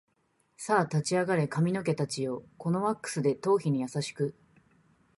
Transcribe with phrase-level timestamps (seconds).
[0.57, 4.33] さあ立ち上がれ髪の毛たちよ、このワックスで頭皮に優しく